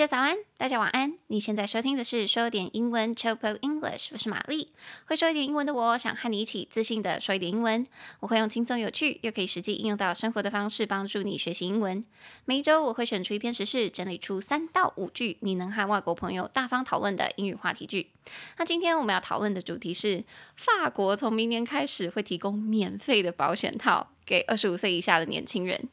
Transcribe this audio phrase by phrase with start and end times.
[0.00, 1.12] 大家早安，大家晚安。
[1.26, 4.72] 你现在收听的是说点英文 Chill English，我是玛丽。
[5.04, 7.86] 会说一点英文的我，想和你一起自信的说一点英文。
[8.20, 12.02] 我会用轻松有趣又可以实际应用到生活的方式，帮助你学习英文。
[12.46, 18.08] 每一周我会选出一篇时事，整理出三到五句你能和外国朋友大方讨论的英语话题句。
[18.56, 20.24] 那今天我们要讨论的主题是：
[20.56, 25.90] 法国从明年开始会提供免费的保险套给二十五岁以下的年轻人。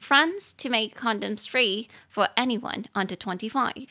[0.00, 3.88] France to make condoms free for anyone under twenty-five。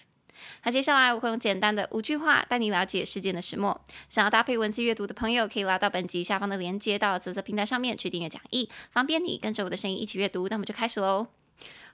[0.64, 3.82] 那接下来我会用简单的五句话带你了解事件的始末。
[4.08, 10.48] 想要搭配文字阅读的朋友，可以拉到本集下方的链接，到紫色平台上面去订阅讲义，方便你跟着我的声音一起阅读。
[10.48, 11.28] 那么就开始喽。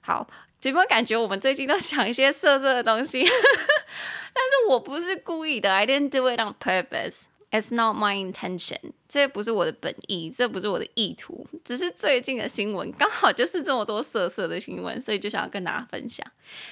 [0.02, 0.28] 好，
[0.62, 3.24] 有没有感觉我们最近都想一些色色的东西？
[4.36, 7.28] 但是我不是故意的，I didn't do it on purpose.
[7.52, 8.92] It's not my intention.
[9.14, 16.26] 这不是我的本意，这不是我的意图，只是最近的新闻刚好就是这么多色色的新闻，所以就想要跟大家分享。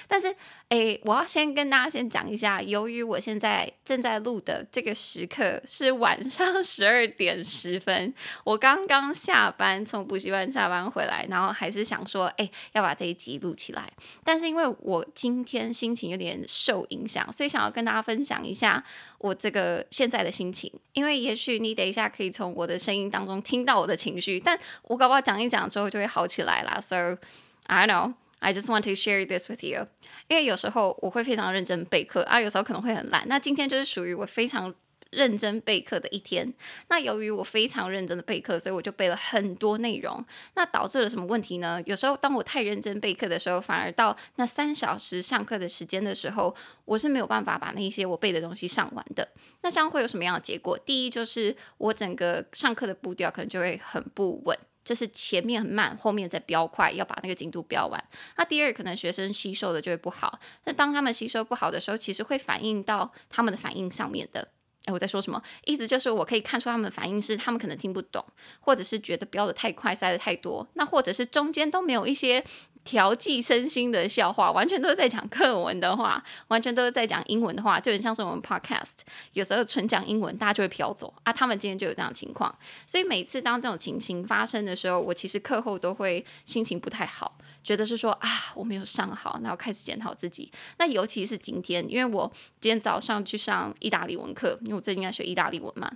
[0.08, 0.34] 但是，
[0.70, 13.88] 诶，我要先跟大家先讲一下，由于我现在正在录的这个时刻是晚上十二点十分，我刚刚下班从补习班下班回来，然后还是想说，诶，要把这一集录起来。
[14.24, 18.84] 但是因为我今天心情有点受影响，所以想要跟大家分享一下
[19.18, 22.31] 我这个现在的心情，因为也许你等一下可以。
[22.32, 26.80] 从我的声音当中听到我的情绪，但我搞不好讲一讲之后就会好起来啦。
[26.80, 27.18] So
[27.66, 29.86] I know, I just want to share this with you。
[30.28, 33.24] 因为有时候我会非常认真备课啊，有时候可能会很懒。
[33.28, 34.74] 那今天就是属于我非常
[35.12, 36.52] 认真备课的一天。
[36.88, 40.24] 那由于我非常认真的备课，所以我就备了很多内容。
[40.54, 41.80] 那导致了什么问题呢？
[41.86, 49.28] 有时候当我太认真备课的时候，反而到那三小时上课的时间的时候，我是没有办法把那些我背的东西上完的。
[49.60, 50.76] 那这样会有什么样的结果？
[50.78, 58.02] 第一就是我整个上课的步调可能就会很不稳，就是前面很慢，后面再飙快，要把那个进度飙完。
[58.36, 60.40] 那第二可能学生吸收的就会不好。
[60.64, 64.48] 那当他们吸收不好的时候，其实会反映到他们的反应上面的。
[64.84, 65.40] 哎，我在说什么？
[65.64, 68.24] 意思就是我可以看出他们的反应是，他们可能听不懂，
[68.60, 72.44] 或者是觉得飙得太快，塞得太多，那或者是中间都没有一些
[72.82, 78.94] 调剂身心的笑话，完全都是在讲课文的话，完全都是在讲英文的话，就很像是我们 podcast，
[79.34, 81.32] 有时候纯讲英文，大家就会飘走啊。
[81.32, 82.52] 他们今天就有这样的情况，
[82.84, 87.38] 所以每次当这种情形发生的时候，我其实课后都会心情不太好。
[87.62, 90.50] 觉得是说啊，我没有上好，然后开始检讨自己。
[90.78, 92.30] 那尤其是今天，因为我
[92.60, 95.90] 今天早上去上意大利文课，因为我最近在学意大利文嘛。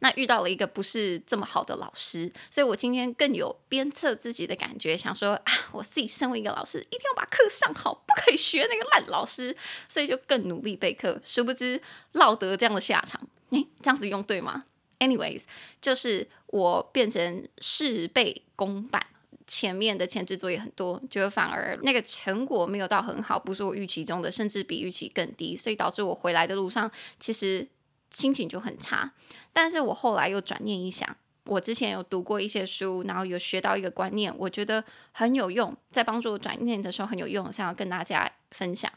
[0.00, 9.56] 那遇到了一个不是这么好的老师，所以我今天更有鞭策自己的感觉，想说啊，我自己身为一个老师，一定要把课上好，不可以学那个烂老师，
[9.88, 11.20] 所以就更努力备课。
[11.22, 11.80] 殊不知
[12.12, 13.20] 落得这样的下场，
[13.50, 14.64] 诶，这样子用对吗
[14.98, 15.44] ？Anyways，
[15.80, 19.06] 就是我变成事倍功半。
[19.48, 26.88] 前面的前置作业很多，就反而那个成果没有到很好，不是我预期中的，甚至比预期更低，所以导致我回来的路上
[27.18, 27.66] 其实
[28.10, 29.14] 心情就很差。
[29.52, 31.16] 但是我后来又转念一想，
[31.46, 38.92] 我之前有读过一些书，然后有学到一个观念，我觉得很有用，在帮助我转念的时候很有用，想要跟大家分享。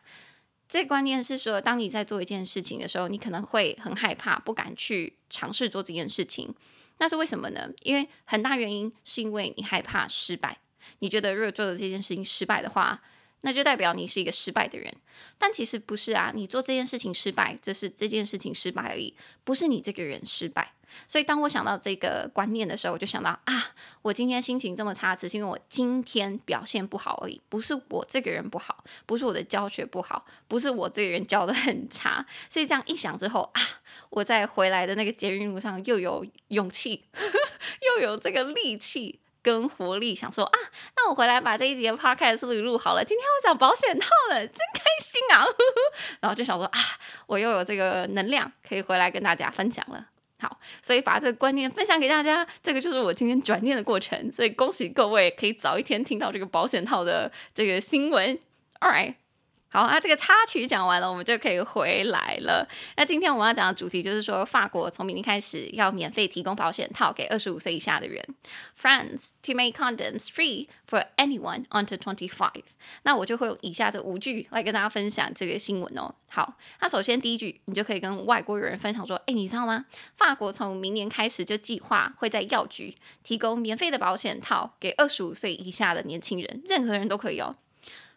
[0.68, 6.54] 这观念是说，当你在做一件事情的时候，你可能会很害怕，不敢去尝试做这件事情。
[7.02, 7.68] 那是为什么呢？
[7.82, 10.60] 因为很大原因是因为你害怕失败，
[11.00, 13.02] 你觉得如果做的这件事情失败的话，
[13.42, 14.94] 那就代表你是一个失败的人。
[15.40, 20.74] 但其实不是啊，你做这件事情失败，这是这件事情失败而已，不是你这个人失败。
[21.08, 23.66] 所以，当我想到这个观念的时候，我就想到啊，
[24.02, 32.26] 我今天心情这么差，只是因为我今天表现不好而已，不是我这个人不好，不是我的教学不好，不是我这个人教的很差。
[32.50, 33.62] 所以这样一想之后啊，
[34.10, 37.40] 我在回来的那个捷运路上又有勇气，呵 呵
[37.98, 40.60] 又有这个力气跟活力，想说啊，
[40.96, 45.44] 那我回来把这一集的 podcast 录录好了，今天要讲保险套了，真开心啊！
[45.44, 46.80] 呵呵，然后就想说啊，
[47.26, 50.08] 我又有这个能量可以回来跟大家分享了。
[50.42, 54.32] 好，所以把这个观念分享给大家，这个就是我今天转念的过程。
[54.32, 58.38] 所以恭喜各位可以早一天听到这个保险套的这个新闻。
[58.80, 59.21] All right。
[59.74, 62.68] 好，那这个插曲讲完了，我们就可以回来了。
[62.98, 68.22] 那今天我们要讲的主题就是说，法国从明天开始要免费提供保险套给二十五岁以下的人。
[68.78, 72.64] France to make condoms free for anyone under twenty-five。
[73.04, 76.14] 那我就会用以下这五句来跟大家分享这个新闻哦。
[76.28, 79.86] 好，那首先第一句，你就可以跟外国人分享说，哎，你知道吗？
[80.18, 87.56] 法国从明年开始就计划会在药局提供免费的保险套给二十五岁以下的年轻人，任何人都可以哦。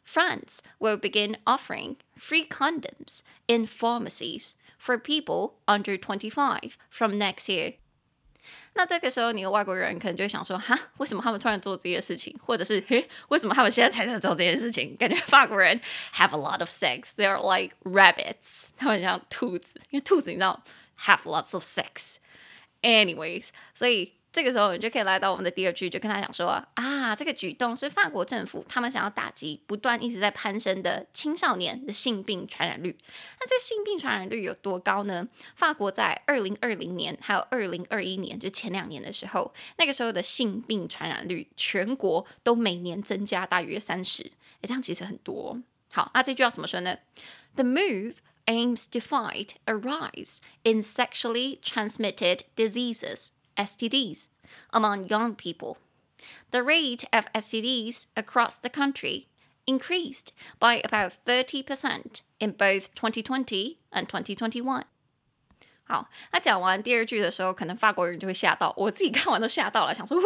[0.04, 7.76] France will begin offering free condoms in pharmacies for people under 25 from next year.
[8.74, 12.36] 那这个时候，你的外国人可能就会想说：哈，为什么他们突然做这些事情？
[12.44, 14.96] 或者是，嘿，为什么他们现在才在做这件事情？
[14.98, 15.80] 感觉法国人
[16.16, 20.64] have a lot of sex，they're like rabbits，他们像兔子，因为兔子你知道
[21.00, 24.14] have lots of sex。Anyways，所以。
[24.35, 32.97] 这个时候，你就可以来到我们的第二句，就跟他讲说啊，这个举动是法国政府他们想要打击不断一直在攀升的青少年的性病传染率。
[33.39, 35.29] 那这个性病传染率有多高呢？
[35.55, 44.25] 法国在二零二零年还有二零二一年，就前两年的时候，那个时候的性病传染率全国都每年增加大约三十。
[44.25, 45.63] 哎，这样其实很多。
[45.93, 46.97] 好，那这句要怎么说呢
[47.55, 48.15] ？The move
[48.47, 53.29] aims to fight a rise in sexually transmitted diseases.
[53.56, 54.28] STDs
[54.72, 55.78] among young people.
[56.52, 59.28] The rate of STDs across the country
[59.66, 64.84] increased by about 30% in both 2020 and 2021.
[65.84, 70.20] 好，那讲完第二句的时候，可能法国人就会吓到，我自己看完都吓到了，想说，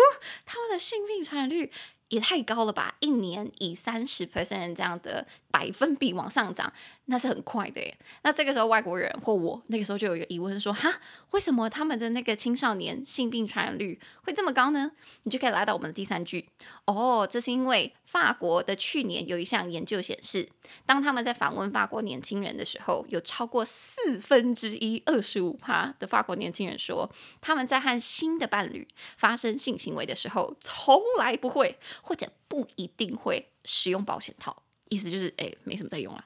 [0.46, 1.72] 他们的性病传染率
[2.10, 2.96] 也太高了吧？
[3.00, 6.73] 一年以三十 percent 这样的 百分比往上涨。
[7.11, 7.99] 那是很快的耶。
[8.23, 11.01] 那这个时候，外国人或我那个时候就有一个疑问说：哈，
[11.31, 14.93] 为什么他们的那个青少年性病传染率会这么高呢？
[15.23, 16.51] 你就可以来到我们的第三句。
[16.85, 20.47] 哦，这是因为法国的去年有一项研究显示，
[20.85, 27.11] 当他们在访问法国年轻人的时候，有超过四分之一，二十五趴的法国年轻人说，
[27.41, 28.87] 他们在和新的伴侣
[29.17, 34.63] 发生性行为的时候，从来不会或者不一定会使用保险套。
[34.90, 36.26] 意思就是，哎，没什么在用了。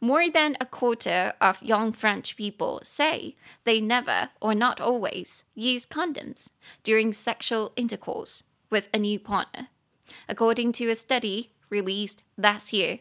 [0.00, 3.34] More than a quarter of young French people say
[3.64, 6.50] they never or not always use condoms
[6.84, 9.66] during sexual intercourse with a new partner,
[10.28, 13.00] according to a study released last year.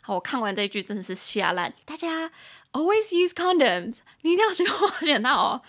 [0.00, 1.74] 好，我看完这句真的是吓烂。
[1.84, 2.30] 大家
[2.72, 5.62] always use condoms，你一定要使用保险套哦。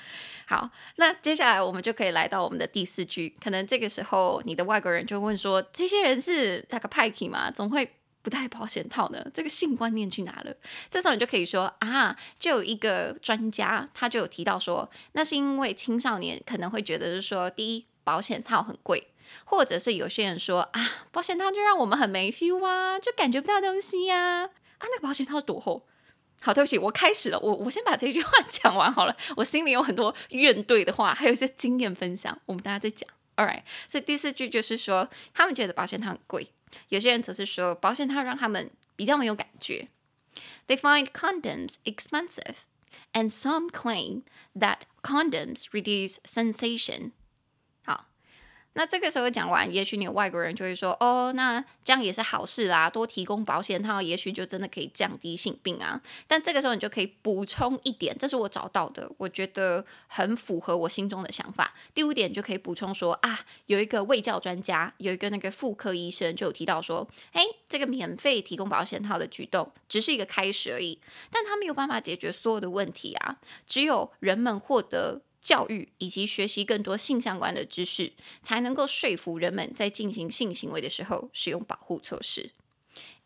[0.48, 3.36] 好，那接下来我们就可以来到我们的第四句。
[3.44, 7.52] 可能这个时候你的外国人就问说：这些人是大个派 系吗？
[7.52, 7.97] 总会。
[8.23, 9.25] 不戴保险套呢？
[9.32, 10.55] 这个性观念去哪了？
[10.91, 19.09] 这时候你就可以说啊，就有一个专家，他就有提到说，那是因为青少年可能会觉得是说，第一，保险套很贵，
[19.44, 24.43] 或者是有些人说啊，保险套就让我们很没 feel 啊，就感觉不到东西呀。
[24.44, 24.50] 啊，
[24.82, 25.87] 那个保险套是多厚？
[26.41, 29.17] 好，对不起，我开始了，我我先把这句话 讲完好了。
[29.37, 33.09] 我心里有很多怨怼的话，还有一些经验分享，我们大家再讲。
[33.37, 36.49] All right，所以第四句就是说，他们觉得保险套很贵。
[36.90, 39.88] 有些人则是说，保险套让他们比较没有感觉。
[40.68, 42.64] They find condoms expensive,
[43.12, 44.24] and some claim
[44.56, 47.12] that condoms reduce sensation.
[48.75, 61.75] 那这个时候讲完，也许你有外国人就会说：“哦，那这样也是好事啦，多提供保险套，也许就真的可以降低性病啊。”但这个时候你就可以补充一点，这是我找到的，我觉得很符合我心中的想法。
[61.93, 71.00] 第五点就可以补充说：“啊，有一个卫教专家，有一个那个妇科医生就有提到说，诶，这个免费提供保险套的举动只是一个开始而已，
[71.32, 78.12] 但他没有办法解决所有的问题啊，只有人们获得。”教育以及学习更多性相关的知识，
[78.43, 82.52] 才能够说服人们在进行性行为的时候使用保护措施。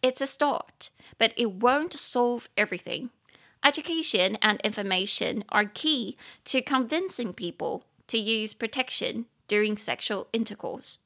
[0.03, 0.89] It's a start,
[1.19, 3.11] but it won't solve everything.
[3.63, 10.97] Education and information are key to convincing people to use protection during sexual intercourse.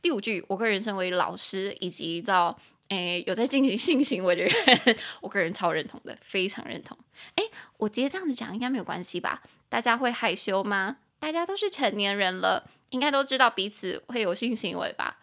[0.00, 6.96] 第五句，我个人身为老师以及到诶有在进行性行为的人，我个人超认同的，非常认同。
[7.36, 9.42] 诶，我直接这样子讲应该没有关系吧？
[9.70, 10.98] 大家会害羞吗？
[11.18, 15.20] 大家都是成年人了，应该都知道彼此会有性行为吧？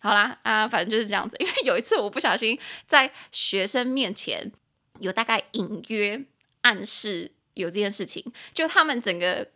[0.00, 1.36] 好啦，啊，反正就是这样子。
[1.38, 4.50] 因为有一次我不小心在学生面前
[4.98, 6.22] 有大概隐约
[6.62, 9.46] 暗示有这件事情，就他们整个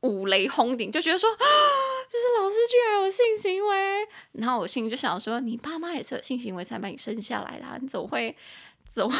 [0.00, 1.46] 五雷轰顶，就觉得说啊，
[2.10, 4.08] 就是老师居然有性行为。
[4.32, 8.36] 然后我心里就想说，你爸妈也是有性行为才把你生下来的，你怎么会
[8.88, 9.18] 怎么会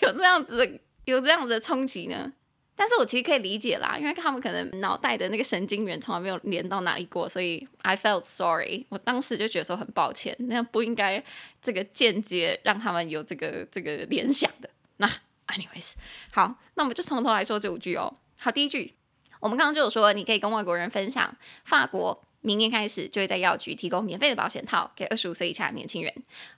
[0.06, 2.32] 有这样子的有这样子的冲击呢？
[2.80, 8.86] 但是我其实可以理解啦，因为他们可能脑袋的那个神经元从来没有连到哪里过，所以 I felt sorry。
[8.88, 11.20] 我当时就觉得说很抱歉，那不应该
[11.60, 14.70] 这个间接让他们有这个这个联想的。
[14.98, 15.08] 那
[15.48, 15.94] anyways，
[16.30, 18.16] 好，那我们就从头来说这五句哦。
[18.36, 18.94] 好，第一句，
[19.40, 26.14] 我们刚刚就有说，你可以跟外国人分享，法国明年开始就会在药局提供免费的保险套给二十五岁以下的年轻人。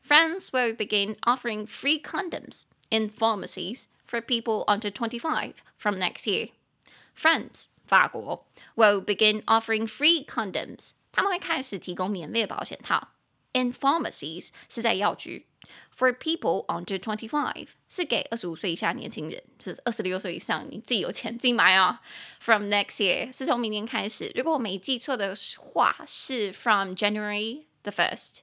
[0.07, 3.85] France will begin offering free condoms in pharmacies.
[4.10, 6.50] For people under twenty-five from next year,
[7.16, 8.46] France 法国
[8.76, 10.92] will begin offering free condoms.
[11.12, 13.10] 他们会开始提供免费的保险套。
[13.54, 15.48] in pharmacies 是在药局。
[15.98, 21.98] For people under twenty five 是给二十五岁以下年轻人，就是二十六岁以上，你自己有钱自己买哦。
[22.40, 28.40] From next year 是从明年开始，如果我没记错的话，是 from January the first，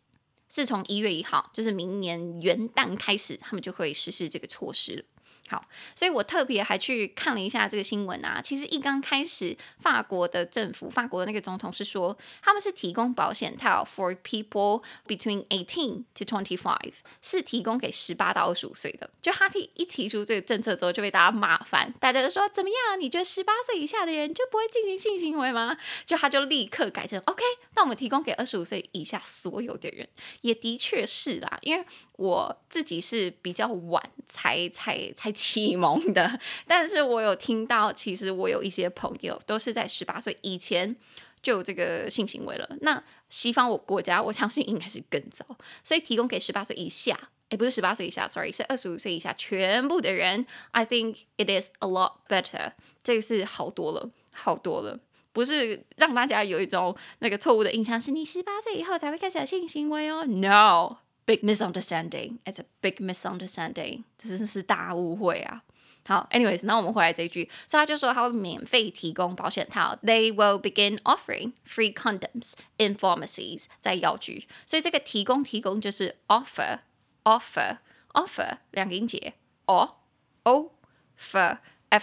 [0.49, 5.05] 是从一月一号，就是明年元旦开始，他们就会实施这个措施。
[5.50, 8.42] 好，所以我特别还去看了一下这个新闻啊。
[8.42, 19.10] 其实一刚开始，法国的政府，法国的那个总统是说，他们是提供保险套 for people between eighteen to twenty five，是提供给十八到二十五岁的。
[19.22, 23.00] 就他提一提出这个政策之后，就被大家骂翻，大家就说怎么样？
[23.00, 25.77] 你觉得十八岁以下的人就不会进行性行为吗？
[26.06, 27.44] 就他就立刻改成 OK，
[27.75, 30.08] 那我们提供给二十五岁以下所有的人，
[30.42, 31.86] 也的确是啦，因为。
[32.18, 40.96] 我自己是比较晚才才才启蒙的， 但是我有听到，其实我有一些朋友都是在十八岁以前
[41.42, 42.68] 就有这个性行为了。
[42.82, 45.46] 那西方我国家，我相信应该是更早，
[45.84, 50.46] 所以提供给十八岁以下，也，不是十八岁以下，sorry，是二十五岁以下全部的人。
[50.72, 52.72] I think it is a lot better，
[53.04, 55.00] 这个是好多了，好多了，
[55.34, 60.98] 不是让大家有一种那个错误的印象，是你十八岁以后才会开始有性行为哦，No。
[61.26, 62.38] Big misunderstanding.
[62.45, 64.02] It's a big misunderstanding.
[64.19, 65.62] 这真的是大误会啊！
[66.05, 69.97] 好，anyways，那我们回来这一句，所以他就说他会免费提供保险套。
[70.02, 74.49] They will begin offering free condoms in pharmacies，在药局。
[74.67, 77.79] 所以这个提供提供就是 offer，offer，offer
[78.14, 79.35] offer, 两个音节，
[79.67, 81.49] o，o，f，f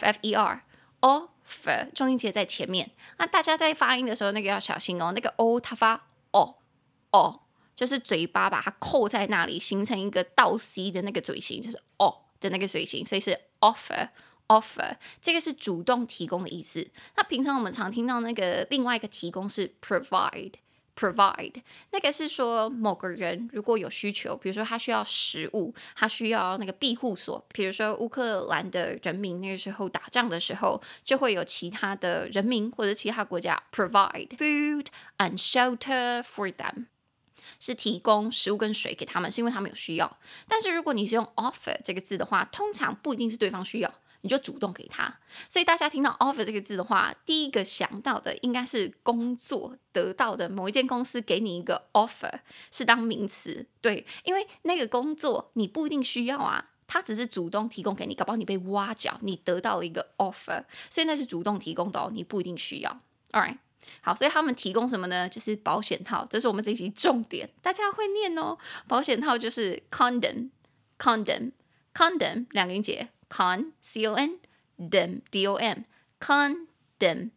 [0.05, 2.91] f e r，offer，重音节在前面。
[3.17, 7.41] 那大家在发音的时候，那个要小心哦，那个 o 它发 o，o。
[7.74, 14.08] 就是嘴巴把它扣在那里，形成一个倒 C 的那个嘴型，就是哦的那个嘴型，所以是 offer
[14.48, 16.88] offer，这个是主动提供的意思。
[17.16, 20.52] 那平常我们常听到那个另外一个提供是 provide
[20.94, 21.54] provide，
[21.90, 34.86] 那个是说某个人如果有需求，比如说他需要食物，他需要那个庇护所，比如说乌克兰的人民那个时候打仗的时候，就会有其他的人民或者其他国家 provide food
[35.18, 36.86] and shelter for them。
[37.60, 40.18] 是提供食物跟水给他们，是因为他们有需要。
[40.48, 45.18] 但是如果你是用 offer 这个字的话，通常不一定是对方需要，你就主动给他。
[45.48, 53.66] 所以大家听到 offer 这个字的话，第一个想到的应该是工作得到的某一间公司给你一个 offer，是当名词。
[53.80, 63.00] 对，因为那个工作你不一定需要啊，他只是主动提供给你，搞不好你被挖角，你得到了一个 offer，所以那是主动提供的哦，你不一定需要。
[63.32, 63.58] All right。
[64.00, 65.28] 好，所以他们提供什么呢？
[65.28, 68.56] 就是保险套，这是我们这一集重点，大家会念哦。
[68.86, 74.38] 保险套就是 condom，condom，condom 两个音节，con c o n
[74.78, 77.30] dom d o m，condom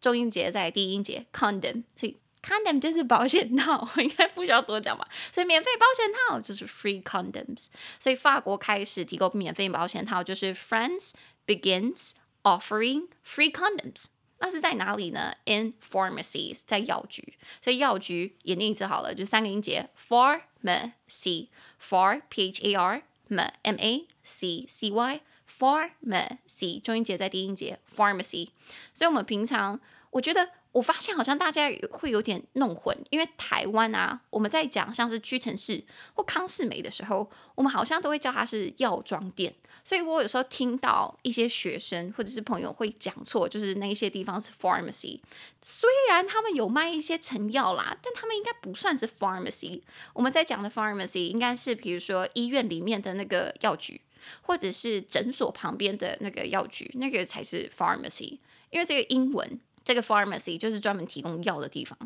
[0.00, 5.08] 重音节在第一音节，condom，所以 condom 就是保险套，我应该不需要多讲吧？
[5.32, 7.68] 所以免费保险套就是 free condoms，
[7.98, 11.12] 所以法国开始提供免费保险套，就是 France
[11.46, 14.06] begins offering free condoms。
[14.42, 17.38] 那是在哪里呢？In pharmacies，在药局。
[17.62, 28.48] 所以药局也念一次好了，就三个音节：pharmacy，ph p h a r m m a c c y，pharmacy，重音节在第一音节，pharmacy。
[28.92, 29.80] 所以我们平常，
[30.10, 30.50] 我觉得。
[30.72, 39.54] 我发现好像大家会有点弄混，因为台湾啊，我们在讲像是屈臣氏或康士美的时候，我们好像都会叫它是药妆店。
[39.84, 45.18] 所以我有时候听到一些学生或者是朋友会讲错，就是那些地方是 pharmacy，
[45.60, 49.82] 虽然他们有卖一些成药啦，但他们应该不算是 pharmacy。
[50.12, 54.00] 我们在讲的 pharmacy 应该是比如说医院里面的那个药局，
[54.42, 58.38] 或者是诊所旁边的那个药局，那个才是 pharmacy，
[58.70, 59.60] 因为这个英文。
[59.84, 61.98] 这个 pharmacy 就是专门提供药的地方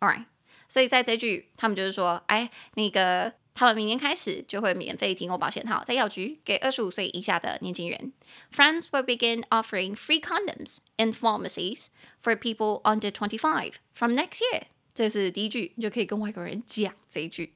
[0.00, 0.24] ，All right，
[0.68, 8.12] 所以在这句他们就是说，哎，那个他们明年开始就会免费提供保险套在药局给二十五岁以下的年轻人。
[8.52, 11.86] France will begin offering free condoms in pharmacies
[12.22, 14.62] for people under twenty five from next year。
[14.94, 17.54] 这是第一句，你就可以跟外国人讲这一句。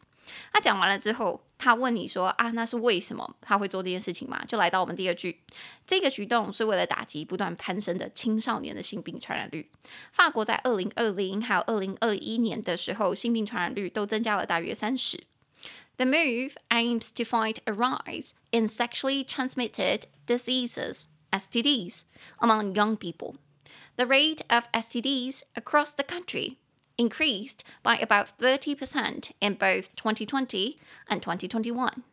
[0.52, 4.43] 他讲完了之后，他问你说啊，那是为什么他会做这件事情嘛？
[4.45, 5.41] 就来到我们第二句，
[5.85, 9.69] 这个举动是为了打击不断攀升的青少年的性病传染率。
[10.11, 15.23] 法国在二零二零还有二零二一年的时候，性病传染率都增加了大约三十。
[15.97, 22.05] The move aims to fight a rise in sexually transmitted diseases (STDs)
[22.39, 23.35] among young people.
[23.97, 26.55] The rate of STDs across the country
[26.97, 32.03] increased by about 30% in both 2020 and 2021.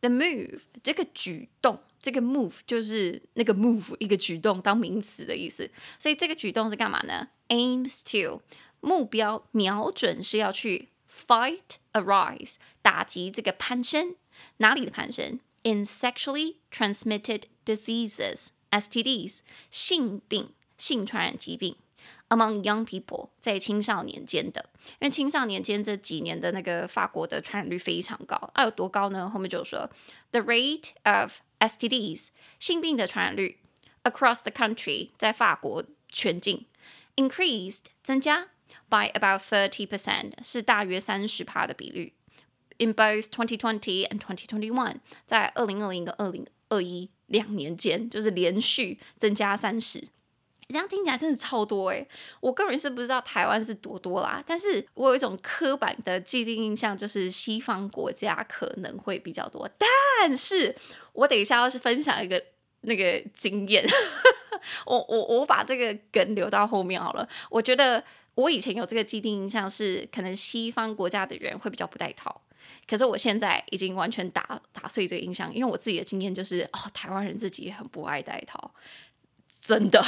[0.00, 7.28] The move 这个举动，这个 move 就是那个 move 一个举动当名词的意思，所以这个举动是干嘛呢？
[7.48, 8.42] Aims to
[8.80, 14.16] 目标瞄准是要去 fight a rise，打击这个攀升，
[14.58, 15.40] 哪里的攀升？
[15.62, 19.40] In sexually transmitted diseases，STDs，
[19.70, 21.76] 性病、性传染疾病。
[22.29, 29.29] Among young people，在青少年间的，因为青少年间这几年的那个法国的传染率非常高，啊，有多高呢？
[29.29, 29.87] 后面就说
[30.31, 32.29] ，the rate of STDs，
[32.59, 33.59] 性病的传染率
[34.03, 36.65] ，across the country，在法国全境
[37.15, 38.47] ，increased，增加
[38.89, 42.13] ，by about thirty percent，是大约三十趴的比率
[42.79, 44.95] ，in both twenty twenty and twenty twenty one，
[45.27, 50.07] 在二零二零跟二零二一两年间，就是连续增加三十。
[50.67, 52.07] 这样听起来真的超多诶，
[52.39, 59.69] 我个人是不知道台湾是多多啦，但是我有一种刻板的既定印象，就是西方国家可能会比较多。
[59.77, 60.75] 但是
[61.13, 62.43] 我等一下要是分享一个
[62.81, 63.85] 那个经验，
[64.87, 67.29] 我我我把这个梗留到后面好了。
[67.51, 68.03] 我觉得
[68.33, 72.41] 我以前有这个既定印象是，可能西方国家的人会比较不带套，
[72.87, 78.71] 可是我现在已经完全打打碎这个印象，因为我自己的经验就是，哦，台湾人自己也很不爱带套。
[79.65, 79.99] 真的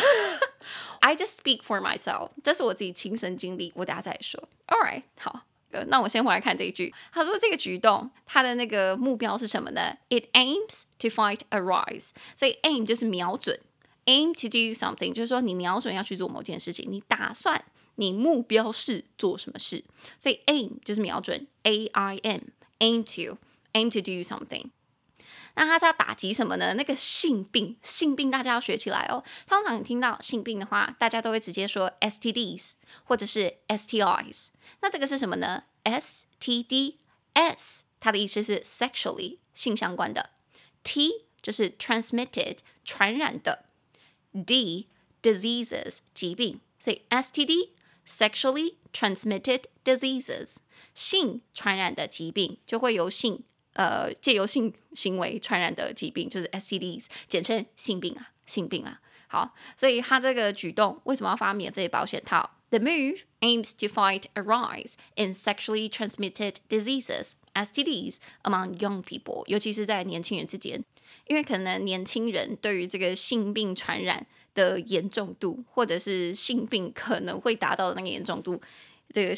[1.00, 4.40] ，I just speak for myself，这是我自己亲身经历，我等下再说。
[4.68, 5.42] All right，好，
[5.88, 6.94] 那我先回来看这一句。
[7.12, 13.60] 他说这个举动，他的那个目标是什么呢？It aims to fight a rise，所以 aim 就是瞄准
[14.06, 19.84] ，aim to do something 就是说你瞄准要去做某件事情，你打算，你目标是做什么事，
[20.20, 24.70] 所以 aim 就是瞄准，A I M，aim to，aim to do something。
[25.58, 26.76] 那他是要打击什么呢？
[26.76, 29.24] 那个性病，性病大家要学起来哦。
[29.48, 32.74] 通常你听到性病的话，大家都会直接说 STDs
[33.04, 34.50] 或者是 STIs。
[34.82, 36.94] 那这个是什么呢？STDs
[38.00, 40.30] 它的意思是 sexually 性相关的
[40.84, 43.66] ，T 就是 transmitted 传染的
[44.46, 44.88] ，D
[45.24, 47.72] diseases 疾病，所以 STD
[48.08, 50.58] sexually transmitted diseases
[50.94, 53.44] 性传染的疾病就会由性。
[53.78, 59.00] 呃，借由性行为传染的疾病就是 STDs，简称性病啊，性病啊。
[59.28, 70.84] 好，所以他这个举动为什么要发免费保险套？The move aims to fight a rise in sexually transmitted diseases (STDs) among young people，尤其是在年轻人之间，
[71.28, 74.26] 因为可能年轻人对于这个性病传染
[74.56, 78.60] 的严重度，或者是性病可能会达到的那个严重度，
[79.14, 79.36] 这个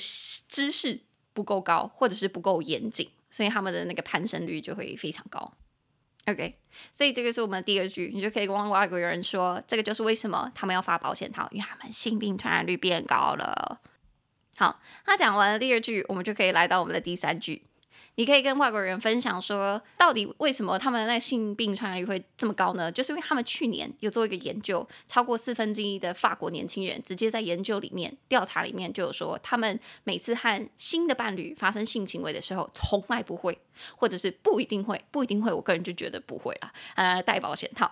[0.48, 1.02] 知识
[1.34, 3.10] 不够高，或者是不够严谨。
[3.30, 5.54] 所以他们的那个攀升率就会非常高
[6.28, 6.58] ，OK。
[6.92, 13.82] 所以这个是我们的第二句，你就可以跟外国人说，这个就是为什么他们要发保险套，因为他们性病传染率变高了。
[14.58, 17.69] 好，他讲完了第二句，我们就可以来到我们的第三句。
[18.20, 22.92] 你可以跟外国人分享说，到底为什么他们的那性病传染率会这么高呢？
[22.92, 33.58] 就是因为他们去年有做一个研究，超过四分之一的法国年轻人直接在研究里面调查里面就有说，他们每次和新的伴侣发生性行为的时候，从来不会，
[33.96, 35.54] 或者是不一定会，不一定会。
[35.54, 37.90] 我个人就觉得不会啦，呃，戴保险套。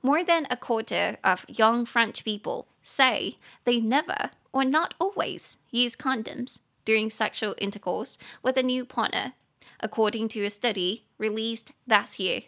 [0.00, 5.92] More than a quarter of young French people say they never or not always use
[5.92, 9.34] condoms during sexual intercourse with a new partner.
[9.81, 12.43] According to a study released last year,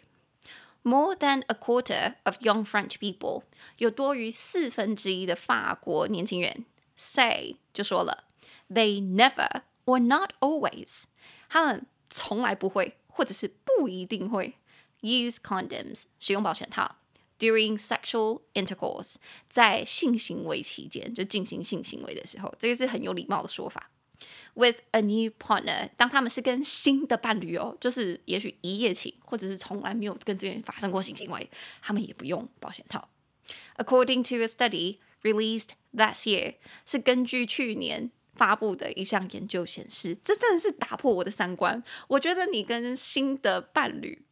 [0.82, 3.44] more than a quarter of young French people
[3.78, 6.64] 有多于四分之一的法国年轻人
[6.96, 8.24] say 就说了，
[8.68, 11.04] they never or not always
[11.48, 14.54] 他们从来不会或者是不一定会
[15.02, 16.96] use condoms 使用保险套
[17.38, 19.16] during sexual intercourse
[19.48, 23.90] 在性行为期间就进行性行为的时候，这个是很有礼貌的说法。
[24.57, 31.49] With a new partner，当他们是跟新的伴侣哦，就是也许一夜情，或者是从来没有跟这个人发生过性行为，
[31.81, 33.09] 他们也不用保险套。
[33.75, 41.83] According to a study released last year，是根据去年发布的一项研究显示，这真的是打破我的三观。
[42.07, 44.23] 我觉得你跟新的伴侣，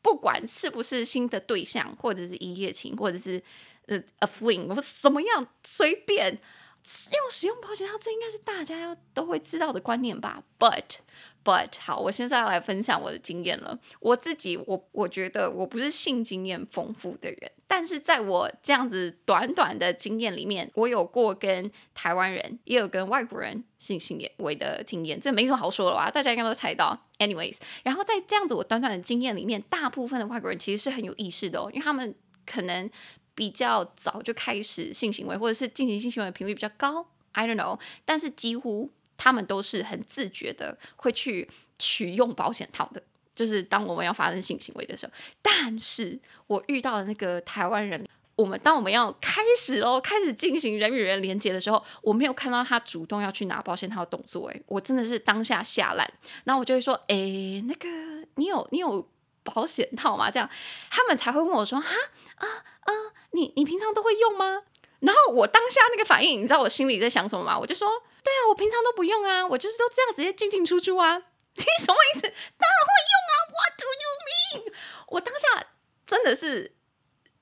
[0.00, 3.42] 不管是不是新的对象，或者是一夜情，或者是
[3.86, 6.40] 呃 a fling，或什么样，随便。
[6.84, 10.96] 用使用保险套，这应该是大家要都会知道的观念吧？But
[11.44, 13.78] but 好，我现在要来分享我的经验了。
[14.00, 26.10] 我自己，我我觉得我不是性经验丰富的人，但是在我这样子短短的经验里面，我有过跟台湾人，也有跟外国人性行为的经验，这没什么好说的吧？
[26.10, 27.06] 大家应该都猜到。
[27.18, 32.12] Anyways，然后在这样子我短短的经验里面，大部分的外国人其实是很有意识的哦，因为他们
[32.44, 32.90] 可能。
[33.34, 37.78] 比较早就开始性行为，或者是进行性行为的频率比较高，I don't know。
[38.04, 43.02] 但是几乎他们都是很自觉的会去取用保险套的，
[43.34, 45.12] 就是当我们要发生性行为的时候。
[45.40, 56.10] 但是我遇到的那个台湾人我们当我们要开始哦，开始进行人与人连接的时候，我没有看到他主动要去拿保险套的动作，诶，我真的是当下下烂。
[56.44, 59.06] 然后我就会说，哎，那个你有你有
[59.42, 60.30] 保险套嘛？
[60.30, 60.48] 这样
[60.90, 61.94] 他们才会问我说，哈
[62.36, 62.46] 啊
[62.80, 62.92] 啊，
[63.32, 64.62] 你你平常都会用吗？
[65.00, 67.58] 然后我当下那个反应，你知道我心里在想什么吗？
[67.58, 67.88] 我就说，
[68.22, 71.16] 对啊，我平常都不用啊，我就是都这样直接进进出出啊。
[71.54, 72.22] 你什么意思？
[72.22, 74.74] 当然会用啊，What do you mean？
[75.08, 75.66] 我当下
[76.06, 76.76] 真的是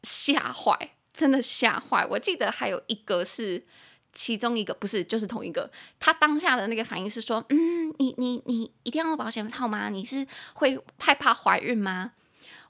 [0.02, 2.06] 吓坏，真的吓坏。
[2.10, 3.66] 我记得还有一个是
[4.12, 5.70] 其中一个，不是就是同一个。
[5.98, 9.88] 他当下的那个反应是说，嗯，你你你一定要用保险套吗？
[9.88, 12.12] 你是会害怕怀孕吗？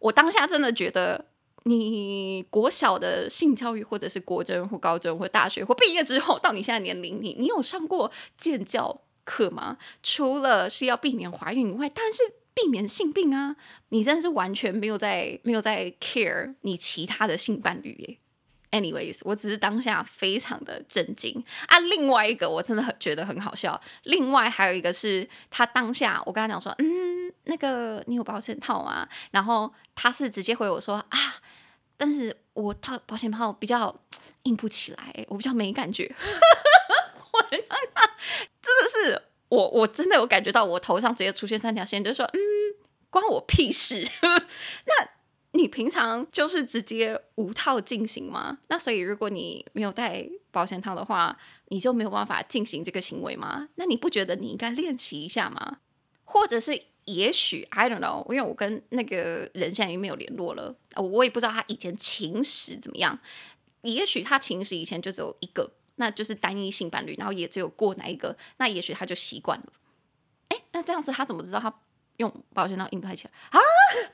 [0.00, 1.26] 我当下真的觉得。
[1.64, 9.76] 你国小的性教育，或者是国中或高中或大学或毕业之后，到你现在年龄，你你有上过健教课吗？
[10.02, 12.22] 除了是要避免怀孕以外，当然是
[12.54, 13.56] 避免性病啊！
[13.90, 18.18] 你真的是完全没有在没有在 care 你其他的性伴侣耶。
[18.70, 21.78] Anyways，我只是当下非常的震惊啊。
[21.80, 23.80] 另外一个我真的很觉得很好笑。
[24.04, 29.08] 另外还有一个是他当下，我跟他讲说，嗯，那个你有保险套吗？
[29.32, 31.18] 然后他是直接回我说啊，
[31.96, 34.00] 但是我套保险套比较
[34.44, 36.14] 硬不起来，我比较没感觉。
[37.32, 42.38] 我真的是我我真的有感觉到我头上直接出现三条线，就说嗯，
[43.10, 44.08] 关我屁事。
[44.22, 45.19] 那。
[45.52, 48.58] 你平常就是直接无套进行吗？
[48.68, 51.36] 那所以如果你没有带保险套的话，
[51.68, 53.68] 你就没有办法进行这个行为吗？
[53.74, 55.78] 那你不觉得你应该练习一下吗？
[56.24, 63.18] 或者是也许 I don't know，因为我跟那个人现在已经没有联络了，我也不知道他以前情史怎么样。
[63.82, 69.72] 也许他情史以前就只有一个，那就是单一性伴侣，然后也只有过哪一个，那也许他就习惯了。
[70.50, 71.74] 诶，那这样子他怎么知道他
[72.20, 73.58] 用保险套硬不太起来啊？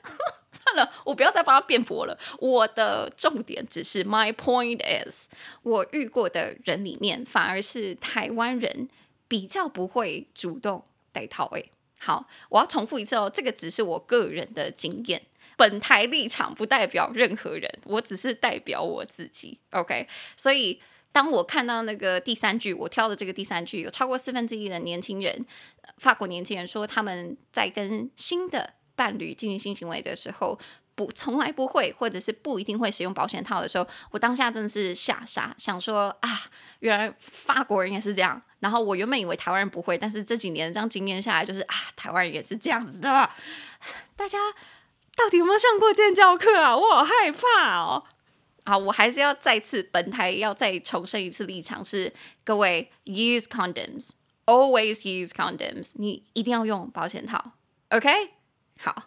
[0.49, 2.17] 算了，我不要再帮他辩驳了。
[2.39, 5.27] 我的重点只是，my point is，
[5.61, 8.89] 我遇过的人里面，反而是台湾人
[9.27, 11.47] 比较不会主动戴套。
[11.49, 15.21] 诶，好，我要重复一次哦，这个只是我个人的经验，
[15.57, 19.59] 本台立场不代表任何人，我只是代表我自己。
[19.71, 25.45] OK，所以当我看到那个第三句，我挑的这个第三句，有超过四分之一的年轻人，
[25.97, 28.73] 法国年轻人说他们在跟新的。
[28.97, 30.57] 伴侣进行性行为的时候，
[30.95, 36.29] 不从来不会，或者是不一定会使用保险套的时候，我当下真的是吓傻，想说啊，
[36.79, 38.41] 原来法国人也是这样。
[38.59, 43.07] 然后我原本以为台湾人不会，但是这几年这样经验下来，就是啊，台湾人也是这样子的。
[44.15, 44.39] 大家
[45.15, 46.75] 到底有没有上过健教课啊？
[46.75, 48.03] 我好害怕哦。
[48.67, 52.11] 好，我还是要再次本台要再重申一次立场是：
[52.43, 57.53] 各位 use condoms，always use condoms，你一定要用保险套
[57.91, 58.09] ，OK？
[58.77, 59.03] 好，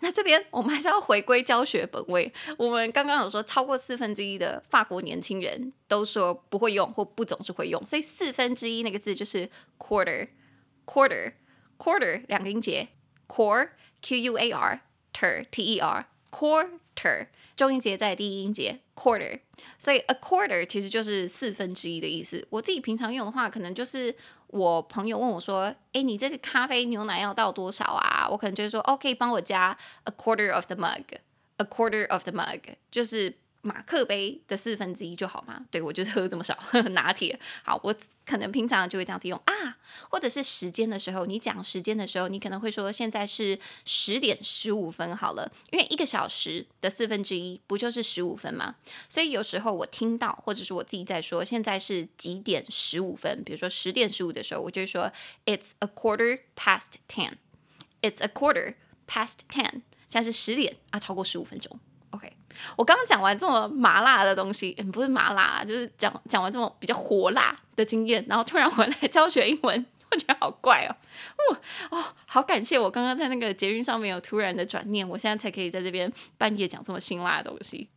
[0.00, 2.32] 那这边我们还是要回归教学本位。
[2.58, 9.48] 我们刚刚有说，超过四分之一的法国年轻人都说不会用或不总是会用，所以四分之一那个字就是
[9.78, 12.88] quarter，quarter，quarter 两个音节
[13.28, 13.68] ，core
[14.02, 19.38] q u a r ter t e r quarter 重音节在第一音节 quarter，
[19.78, 22.44] 所以 a quarter 其实就是四分之一的意思。
[22.50, 24.14] 我自己平常用的话，可能就是。
[24.48, 33.34] 我朋友问我说：“诶，你这个咖啡牛奶要倒多少啊？”我可能就是说：“OK，帮我加 a quarter of the mug，a quarter of the mug，就是。”
[33.64, 35.64] 马克杯的四分之一就好吗？
[35.70, 37.40] 对，我就是喝这么少呵呵 拿铁。
[37.62, 37.94] 好，我
[38.26, 39.78] 可能平常就会这样子用啊，
[40.10, 48.76] 或者是时间的时候，你讲时间的时候，你可能会说现在是十点十五分好了，因为一个小时的四分之一不就是十五分吗？
[49.08, 55.10] 所以有时候我听到或者是我自己在说现在是几点十五分，比如说十点十五的时候，我就会说
[55.46, 57.38] It's a quarter past ten。
[58.02, 58.74] It's a quarter
[59.08, 59.82] past ten。
[60.08, 61.80] 现在是十点啊，超过十五分钟。
[62.14, 62.32] OK，
[62.76, 70.94] 我刚刚讲完这么麻辣的东西，不是麻辣，就是讲讲完这么比较火辣的经验，然后突然回来教学英文， 我觉得好怪哦。
[71.36, 71.58] 哦
[71.90, 77.88] 哦，好感谢我刚刚在那个捷运上面有突然的转念，我现在才可以在这边半夜讲这么辛辣的东西。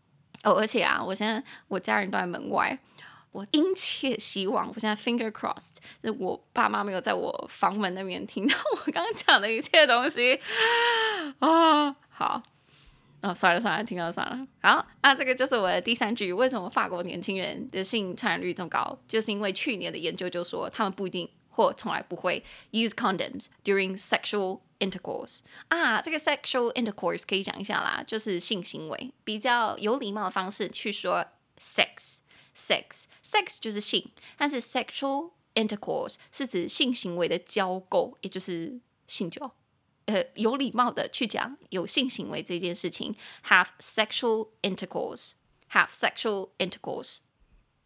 [0.44, 2.76] 哦，而且啊，我现在我家人都在门外，
[3.32, 10.40] 我殷切希望，我现在 finger crossed，就我爸妈没有在我房门那边听到我刚刚讲的一切东西
[11.38, 11.96] 啊、哦。
[12.10, 12.42] 好。
[13.22, 14.48] 哦，算了算了，听到算了。
[14.62, 16.32] 好，那这个就是我的第三句。
[16.32, 18.98] 为什么法国年轻人的性传染率这么高？
[19.08, 25.40] 就是因为去年的研究就说，他们不一定或从来不会 use condoms during sexual intercourse。
[25.70, 31.26] 啊，这个 sexual intercourse 可以讲一下啦，就是性行为，比较有礼貌的方式去说
[31.60, 39.52] sex，sex，sex 就是性，但是 sexual intercourse 是指性行为的交媾，也就是性交。
[40.08, 43.15] 呃，有礼貌的去讲有性行为这件事情
[43.46, 47.20] ，have sexual intercourse，have sexual intercourse。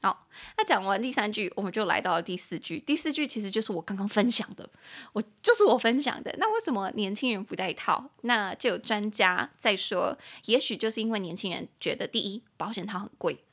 [0.03, 2.79] 好，那讲完第三句，我们就来到了第四句。
[2.79, 4.67] 第四句其实就是我刚刚分享的，
[5.13, 6.36] 我就是我分享的。
[6.39, 8.10] 那为什么年轻人不戴套？
[8.21, 13.43] 那就有专家在说，也许就是因为年轻人觉得，第一，保险套很贵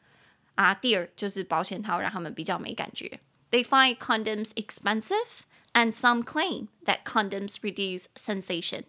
[0.54, 3.20] 啊；第二，就是保险套让他们比较没感觉。
[3.50, 5.40] They find condoms expensive,
[5.77, 8.83] and some claim that condoms reduce sensation.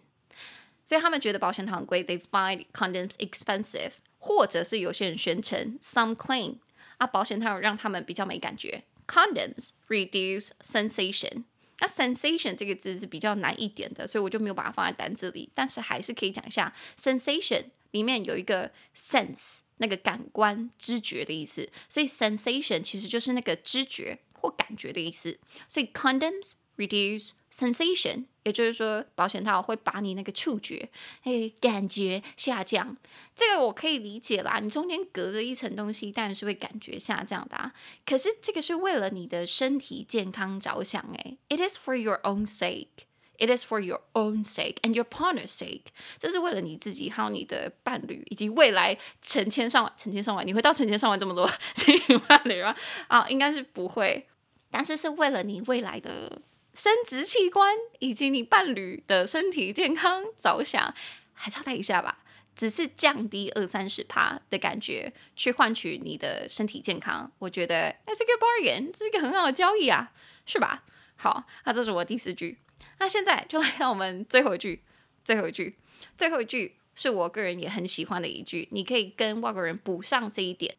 [0.85, 2.03] 所以他们觉得保险套很贵。
[2.03, 6.57] They find condoms expensive，或者是有些人宣称，some claim。
[6.97, 8.83] 啊，保险套让他们比较没感觉。
[9.07, 11.43] Condoms reduce sensation。
[11.79, 15.49] 那 sensation 这个字是比较难一点的，所以我就没有把它放在单字里。
[15.53, 21.69] 但是还是可以讲一下，sensation 里面有一个 sense，那个感官、知觉的意思。
[21.89, 25.37] 所以 sensation 其实就是那个知觉或感觉的意思。
[25.67, 28.24] 所以 condoms reduce sensation。
[28.42, 30.88] 也就是说，保险套会把你那个触觉、
[31.24, 32.96] 哎，感觉下降。
[33.36, 34.58] 这个我可以理解啦。
[34.60, 37.70] 你中间隔着一层东西，当然是会感觉下降的啊。
[38.06, 43.04] 可是这个是为了你的身体健康着想，哎，It is for your own sake.
[43.36, 45.88] It is for your own sake and your partner's sake.
[46.18, 52.74] 这是为了你自己，还有你的伴侣，以及未来成千上万、成千上万，你会到成千上万这么多 这个伴侣吗？
[53.08, 54.26] 啊，应该是不会。
[54.70, 56.40] 但是是为了你未来的。
[56.74, 60.94] 生殖器官以及你伴侣的身体健康着想，
[61.32, 62.24] 还是要戴一下吧。
[62.56, 70.12] 只是降低二三十趴的感觉，去换取你的身体健康，我觉得那是个 bargain，这是一个很好的交易啊，
[70.44, 70.84] 是吧？
[71.16, 72.58] 好，那这是我第四句。
[72.98, 74.82] 那现在就来到我们最后一句，
[75.24, 75.78] 最后一句，
[76.18, 80.76] 最后一句是我个人也很喜欢的一句，你可以跟外国人补上这一点。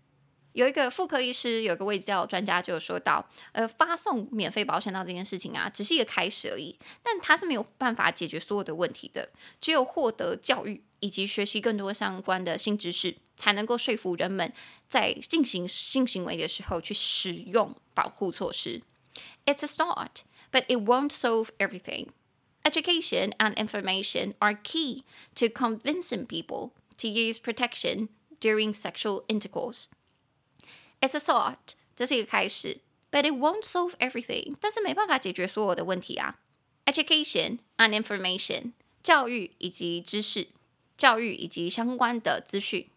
[0.53, 9.29] 有一个妇科医师，有一个卫教专家就说到，呃，发送免费保险套这件事情啊，只是一个开始而已，但它是没有办法解决所有的问题的。
[9.59, 14.51] 只有获得教育以及学习更多相关的新知识，才能够说服人们
[14.89, 18.81] 在进行性行为的时候去使用保护措施。
[19.45, 22.07] It's a start, but it won't solve everything.
[22.63, 25.03] Education and information are key
[25.35, 28.09] to convincing people to use protection
[28.39, 29.85] during sexual intercourse.
[31.00, 31.56] It's a start，
[31.94, 32.80] 这是一个开始，
[33.10, 36.40] but it won't solve everything，但是没办法解决所有的问题啊。
[36.86, 40.48] Education and information，教育以及知识，
[40.96, 42.88] 教育以及相关的资讯，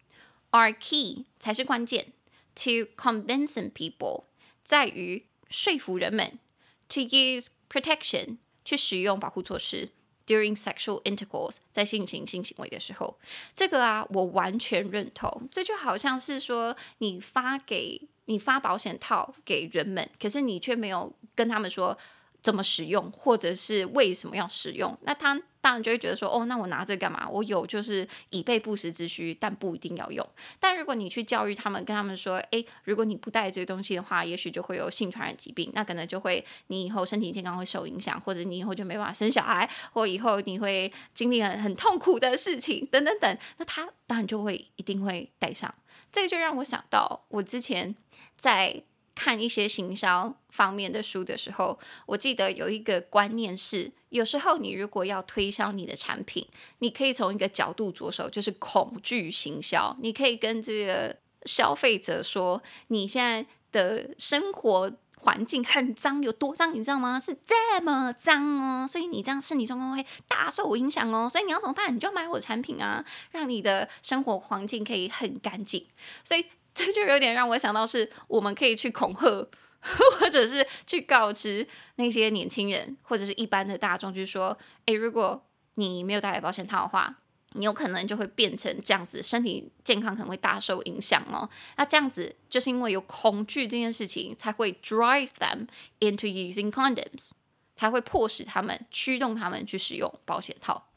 [0.50, 2.12] are key 才是关键。
[2.56, 4.24] To convincing people，
[4.64, 6.38] 在于说服人们，
[6.88, 9.90] to use protection 去使用保护措施。
[10.27, 13.15] During sexual intercourse，在性情性行为的时候，
[13.53, 15.47] 这个啊，我完全认同。
[15.51, 21.95] 这就好像是说，你发给你发保险套给人们，可是你却没有跟他们说
[22.45, 25.41] 怎么使用，或者是为什么要使用，那他。
[25.65, 27.27] 当然就会觉得说，哦，那我拿这干嘛？
[27.27, 30.23] 我有就是以备不时之需，但不一定要用。
[30.59, 43.37] 但如果你去教育他们，跟他们说，诶，如果你不带这个东西的话，也许就会有性传染疾病，那可能就会你以后身体健康会受影响，或者你以后就没办法生小孩，或以后你会经历很很痛苦的事情，等等等。
[43.57, 45.73] 那他当然就会一定会带上。
[46.11, 47.95] 这个就让我想到，我之前
[48.37, 48.83] 在。
[49.15, 56.45] 看一些行销方面的书的时候，我记得有一个观念是，有时候你如果要推销你的产品，
[56.79, 59.95] 你可以从一个角度着手，就是恐惧行销。
[60.01, 67.17] 你可以跟这个消费者说，你现在的生活环境很脏，有多脏，你知道吗？
[67.17, 71.29] 是这么脏哦，所以你这样身体状况会大受影响哦。
[71.29, 71.95] 所以你要怎么办？
[71.95, 75.87] 你就买我的产品啊，让你的生活环境可以很干净。
[76.23, 76.45] 所以。
[76.75, 79.47] 这就有点让我想到，是我们可以去恐吓，
[80.19, 85.43] 或者是去告知那些年轻人，或者是一般的大众，就是说，诶，如果
[85.75, 87.15] 你没有戴保险套的话，
[87.53, 91.49] 你有可能就会变成这样子，身体健康可能会大受影响哦。
[91.77, 95.67] 那这样子就是因为有恐惧这件事情，才会 drive them
[96.01, 97.31] into using condoms，
[97.73, 100.89] 才会迫使他们驱动他们去使用保险套。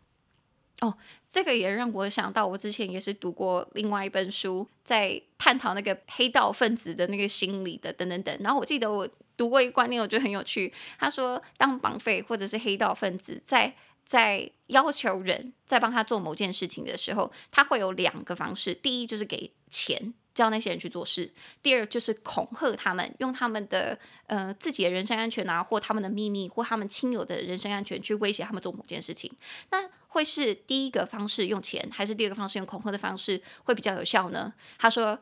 [0.81, 0.97] 哦，
[1.31, 8.37] 这个也让我想到，我之前也是读过另外一本书，在探讨那个黑道分子的那个心理的等等等。
[8.41, 10.73] 然后我记得我读过一个观念，我觉得很有趣。
[10.99, 13.75] 他说，当绑匪或者是黑道分子在
[14.07, 20.14] 在要求人在帮他做某件事情的时候，他会有两个方式：第一就是给钱。
[20.35, 21.33] 叫那些人去做事。
[21.64, 29.29] 第二就是恐吓他们，用他们的呃自己的人身安全啊，或他们的秘密，或他们亲友的人身安全，去威胁他们做某件事情。
[29.73, 34.53] 那会是第一个方式用钱，还是第二个方式用恐吓的方式会比较有效呢？
[34.79, 35.18] 他说，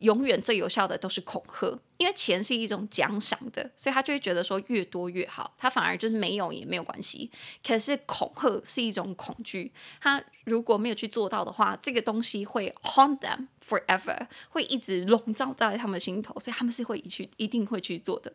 [0.00, 7.30] 永远最有效的都是恐吓，因为钱是一种奖赏的，所以他就会觉得说越多越好，他反而就是没有也没有关系。
[7.64, 18.32] 可是恐吓是一种恐惧，他如果没有去做到的话，这个东西会 haunt them forever，会一直笼罩在他们心头，所以他们是会一去一定会去做的。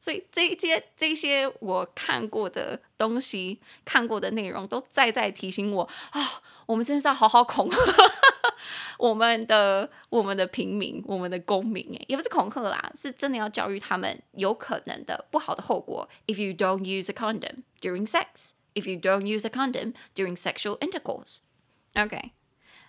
[0.00, 5.82] 所以这些这些我看过的东西，看过的内容，都再在提醒我
[6.12, 7.78] 啊、我们真的是要好好恐吓
[8.96, 16.08] 我们的我们的平民，我们的公民，哎，也不是恐吓啦，是真的要教育他们有可能的不好的后果。
[16.26, 20.78] If you don't use a condom during sex, if you don't use a condom during sexual
[20.78, 21.40] intercourse,
[21.94, 22.32] OK。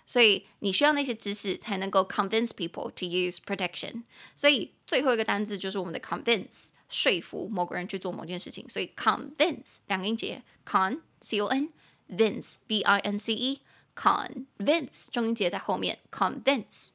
[0.04, 4.02] 所以你需要那些知识才能够 convince people to use protection。
[4.34, 6.70] 所以最后一个单字就是我们的 convince。
[6.91, 11.69] 说服某个人去做某件事情，所以 convince 两个音节，con c o n
[12.09, 13.61] vince v i n c e
[13.95, 16.89] convince 重音节在后面，convince，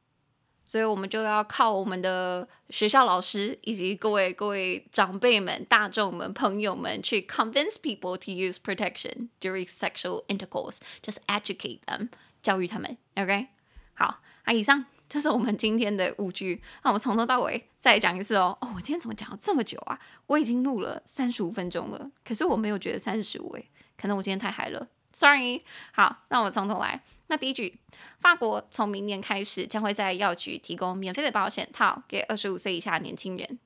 [0.65, 12.09] 所以我们就要靠我们的学校老师以及各位各位长辈们、大众们、朋友们去 convince people to use protection during sexual intercourse，就是 educate them
[12.41, 13.47] 教育他们，OK，
[13.93, 14.85] 好，啊，以上。
[15.08, 18.56] 这是我们今天的五句，那我们从头到尾再讲一次哦。
[18.60, 19.98] 哦，我今天怎么讲了这么久啊？
[20.26, 25.62] 我已经录了三十五分钟了，可是我没有觉得三十五诶，可能我今天太嗨了，sorry。
[25.92, 27.02] 好，那我们从头来。
[27.28, 27.78] 那第一句，
[28.20, 33.58] 法国从明年开始将会在药局提供免费的保险套给二十五岁以下年轻人。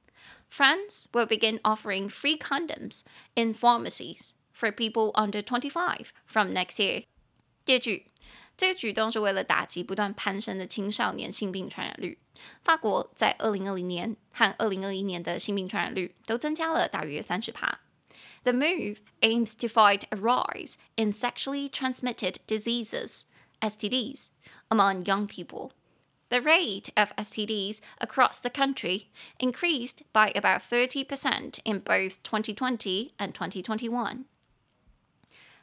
[0.49, 3.03] France will begin offering free condoms
[3.35, 7.05] in pharmacies for people under twenty five from next year。
[7.65, 8.12] 第二句。
[8.58, 12.18] 这个举动是为了打击不断攀升的青少年性病传染率。
[12.64, 17.80] 法国在二零二零年和二零二一年的性病传染率都增加了大约三十趴。
[18.44, 23.24] The move aims to fight a rise in sexually transmitted diseases
[23.62, 24.30] (STDs)
[24.70, 25.72] among young people.
[26.30, 29.08] The rate of STDs across the country
[29.40, 34.26] increased by about thirty percent in both 2020 and 2021.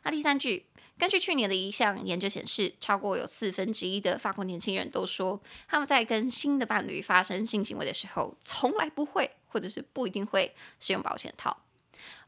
[0.05, 0.67] 那第三句。
[0.99, 11.65] 根据去年的一项研究显示，超过有四分之一的法国年轻人都说，他们在跟新的伴侣发生性行为的时候，从来不会或者是不一定会使用保险套。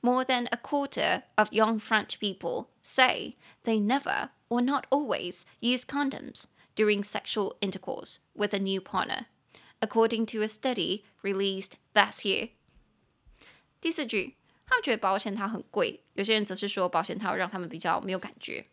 [0.00, 5.82] More than a quarter of young French people say they never or not always use
[5.82, 9.26] condoms during sexual intercourse with a new partner,
[9.80, 12.50] according to a study released last year.
[13.80, 14.36] 第四句。
[14.70, 18.66] 他们觉得保险套很贵，有些人则是说保险套让他们比较没有感觉。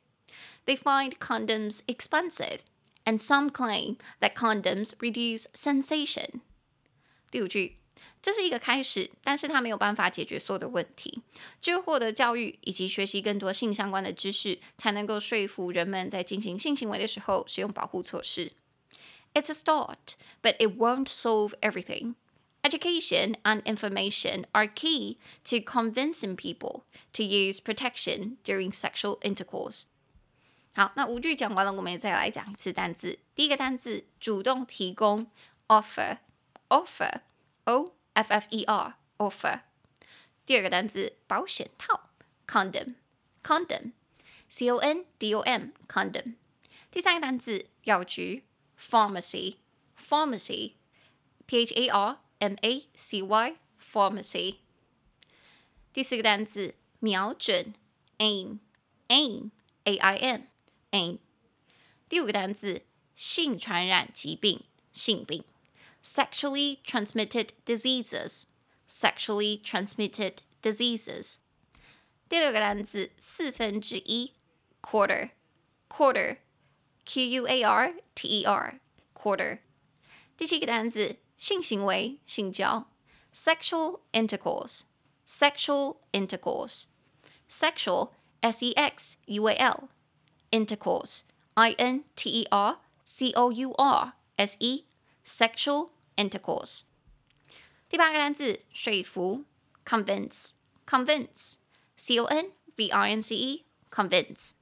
[0.65, 2.59] They find condoms expensive,
[3.05, 6.41] and some claim that condoms reduce sensation.
[7.29, 7.77] 第五句，
[8.21, 11.21] 这是一个开始，但是它没有办法解决所有的问题。
[11.59, 18.53] 只有获得教育以及学习更多性相关的知识，才能够说服人们在进行性行为的时候使用保护措施。
[19.33, 22.13] It's a start, but it won't solve everything.
[22.65, 29.87] Education and information are key to convincing people to use protection during sexual intercourse.
[30.73, 33.19] 好，那五句讲完了，我们也再来讲一次单字。
[33.35, 35.29] 第一个单字，主动提供，
[35.67, 39.59] offer，offer，o f f e r，offer。
[40.45, 42.11] 第二个单字，保险套，
[42.47, 46.35] condom，condom，c o n d o m，condom。
[46.89, 48.45] 第三个单字，药局，
[48.79, 52.19] pharmacy，pharmacy，p h a r。
[52.39, 54.57] M A C Y pharmacy。
[55.93, 57.73] 第四个单词瞄准
[58.17, 58.59] aim
[59.07, 59.51] aim
[59.83, 60.41] A I M
[60.91, 61.19] aim。
[62.09, 62.81] 第五个单词
[63.15, 65.43] 性传染疾病性病
[66.03, 68.43] sexually transmitted diseases
[68.87, 71.35] sexually transmitted diseases。
[72.27, 74.33] 第六个单词四分之一
[74.81, 75.31] quarter
[75.87, 76.37] quarter
[77.05, 78.79] Q U A R T E R
[79.13, 79.59] quarter。
[80.35, 81.23] 第七个单词。
[81.37, 82.87] 性行为、性交，
[83.33, 88.09] sexual intercourse，sexual intercourse，sexual
[88.41, 91.21] s e x u a l，intercourse
[91.55, 96.81] i n t e r c o u r s e，sexual intercourse。
[97.89, 99.43] 第八个单词，说服，
[99.85, 104.53] convince，convince，c o n v i n c e，convince。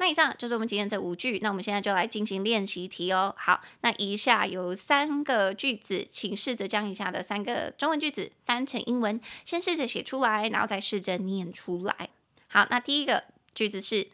[0.00, 3.34] 那以上就是我们今天这五句，那我们现在就来进行练习题哦。
[3.36, 12.10] 好，那以下有三个句子，请试着将以下的三个中文句子翻成英文，先试着写出来，然后再试着念出来。
[12.46, 14.08] 好，那第一个句子是：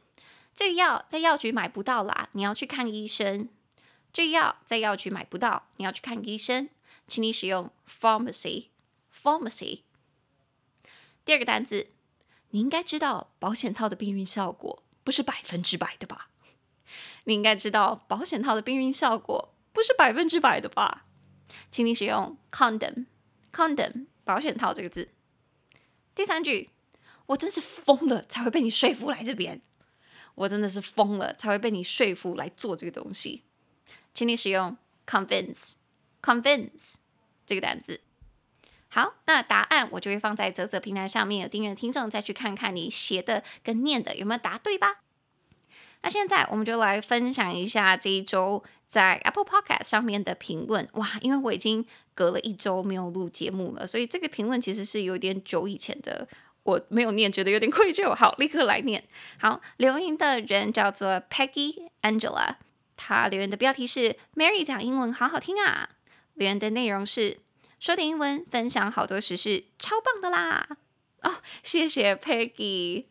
[0.55, 3.49] 这个药在药局买不到啦，你要去看医生。
[4.11, 6.71] 这个药在药局买不到，你要去看医生，
[7.07, 8.69] 请你使用 pharmacy
[9.23, 9.81] pharmacy。
[11.27, 11.89] 第二个单词，
[12.51, 14.84] 你应该知道保险套的避孕效果。
[15.05, 16.31] 不是百分之百的吧？
[17.25, 21.07] 你应该知道保险套的避孕效果不是百分之百的吧？
[21.71, 25.11] 请你使用 condom，condom 保险套这个字。
[26.15, 26.71] 第三句，
[27.27, 29.61] 我真是疯了才会被你说服来这边，
[30.35, 33.45] 我真的是疯了才会被你说服来做这个东西，
[34.13, 34.77] 请你使用
[35.07, 36.95] convince，convince
[37.47, 38.01] 这个单字。
[38.95, 45.01] 好，那答案我就会放在泽泽平台上面，有订阅的听众再去看看你写的跟念的有没有答对吧。
[46.03, 50.89] 那现在我们就来分享一下这一周在 Apple Podcast 上面的评论。
[50.93, 51.85] 哇，因为我已经
[52.15, 56.29] 隔了一周没有录节目了，所以这个评论其实是有点久以前的，
[56.63, 58.15] 我没有念，觉得有点愧疚。
[58.15, 59.03] 好，立刻来念。
[59.41, 62.55] 好，留言的人叫做 Peggy Angela，
[62.97, 65.89] 他留言的标题是 “Mary 讲英文好好听啊”，
[66.35, 67.41] 留言的内容是。
[67.81, 70.67] 说点英文，分享好多时事，超棒的啦！
[71.23, 73.07] 哦，谢谢 Peggy。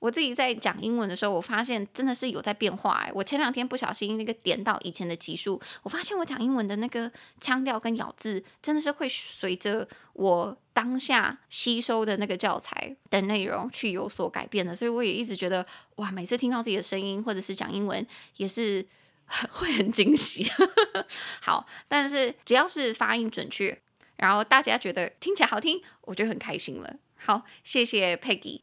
[0.00, 2.92] 我自己在讲英文的时候，我发现真的是有在变化。
[3.06, 7.10] 哎，我前两天不小心那个点到以前的级数，我发现我讲英文的那个
[7.40, 14.76] 腔调跟咬字，真的是会随着我当下吸收的那个教材的内容去有所改变的。
[14.76, 18.06] 所以我也一直觉得，哇，每次听到自己的声音或者是讲英文，
[18.36, 18.86] 也是
[19.52, 20.46] 会很惊喜。
[21.40, 23.80] 好，但是只要是发音准确。
[24.16, 26.96] 然后大家觉得听起来好听，我就很开心了。
[27.16, 28.60] 好，谢谢 Peggy。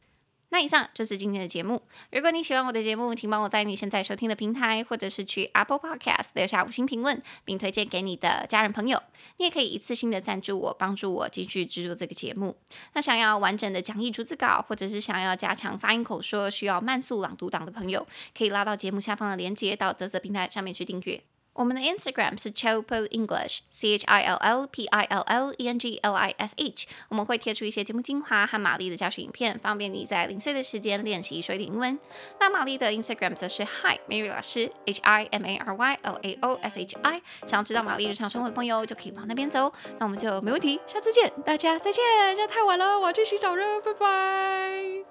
[0.50, 1.80] 那以上就是今天的节目。
[2.10, 9.02] 如果你喜欢我的节目，请帮我在你现在收听的平台，或者是去 Apple Podcast 留下五星评论，并推荐给你的家人朋友。
[9.38, 12.54] 你也可以一次性的赞助我，帮助我继续制作这个节目。
[12.92, 21.22] 那想要完整的讲义逐字稿，或者是想要加强发音口说，需要慢速朗读档的朋友，可以拉到节目下方的链接，到泽泽平台上面去订阅。
[21.54, 25.98] 我们的 Instagram 是 Chill English，C H I L L P I L L E N G
[25.98, 26.86] L I S H。
[27.08, 31.98] 我们会贴出一些节目精华和玛丽的教学影片，方便你在零碎的时间练习说一点英文。
[32.40, 36.96] 那玛丽的 Instagram 则是 Hi Mary 老师，H I M A R Y L A O S H
[37.02, 37.22] I。
[37.46, 39.72] 想知道玛丽日常生活的朋友就可以往那边走。
[39.98, 42.02] 那我们就没问题，下次见，大家再见。
[42.34, 45.04] 这在太晚了，我要去洗澡了，拜拜。